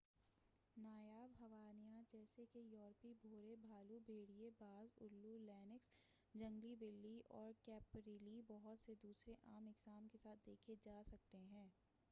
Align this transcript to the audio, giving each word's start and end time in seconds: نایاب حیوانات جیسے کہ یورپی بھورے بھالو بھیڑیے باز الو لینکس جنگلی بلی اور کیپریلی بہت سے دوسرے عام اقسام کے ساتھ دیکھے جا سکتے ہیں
نایاب 0.77 1.31
حیوانات 1.39 2.11
جیسے 2.11 2.45
کہ 2.53 2.59
یورپی 2.61 3.11
بھورے 3.21 3.55
بھالو 3.61 3.99
بھیڑیے 4.05 4.49
باز 4.59 4.95
الو 5.01 5.37
لینکس 5.39 5.89
جنگلی 6.33 6.73
بلی 6.75 7.19
اور 7.31 7.51
کیپریلی 7.65 8.41
بہت 8.47 8.85
سے 8.85 8.95
دوسرے 9.03 9.35
عام 9.43 9.67
اقسام 9.67 10.07
کے 10.11 10.17
ساتھ 10.17 10.45
دیکھے 10.45 10.75
جا 10.83 11.01
سکتے 11.05 11.37
ہیں 11.51 11.67